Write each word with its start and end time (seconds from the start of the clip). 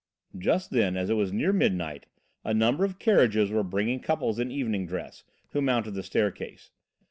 Just 0.35 0.71
then, 0.71 0.97
as 0.97 1.11
it 1.11 1.13
was 1.13 1.31
near 1.31 1.53
midnight, 1.53 2.07
a 2.43 2.55
number 2.55 2.83
of 2.83 2.97
carriages 2.97 3.51
were 3.51 3.61
bringing 3.61 3.99
couples 3.99 4.39
in 4.39 4.49
evening 4.49 4.87
dress, 4.87 5.23
who 5.49 5.61
mounted 5.61 5.91
the 5.91 6.01
staircase. 6.01 6.71